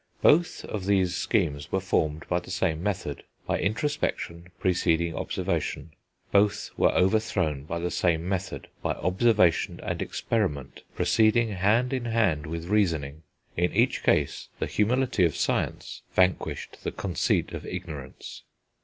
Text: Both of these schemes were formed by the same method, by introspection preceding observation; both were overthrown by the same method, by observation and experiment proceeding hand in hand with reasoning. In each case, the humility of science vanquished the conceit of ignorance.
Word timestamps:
Both 0.23 0.65
of 0.65 0.87
these 0.87 1.15
schemes 1.15 1.71
were 1.71 1.79
formed 1.79 2.25
by 2.27 2.39
the 2.39 2.49
same 2.49 2.81
method, 2.81 3.21
by 3.45 3.59
introspection 3.59 4.47
preceding 4.59 5.13
observation; 5.15 5.91
both 6.31 6.71
were 6.75 6.91
overthrown 6.93 7.65
by 7.65 7.77
the 7.77 7.91
same 7.91 8.27
method, 8.27 8.67
by 8.81 8.93
observation 8.93 9.79
and 9.83 10.01
experiment 10.01 10.81
proceeding 10.95 11.49
hand 11.49 11.93
in 11.93 12.05
hand 12.05 12.47
with 12.47 12.65
reasoning. 12.65 13.21
In 13.55 13.71
each 13.73 14.01
case, 14.01 14.49
the 14.57 14.65
humility 14.65 15.23
of 15.23 15.35
science 15.35 16.01
vanquished 16.15 16.83
the 16.83 16.91
conceit 16.91 17.53
of 17.53 17.63
ignorance. 17.63 18.41